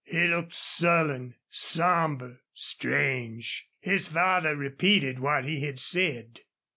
He 0.03 0.25
looked 0.25 0.55
sullen, 0.55 1.35
somber, 1.51 2.41
strange. 2.55 3.67
His 3.79 4.07
father 4.07 4.55
repeated 4.57 5.19
what 5.19 5.45
he 5.45 5.59
had 5.63 5.79
said. 5.79 6.39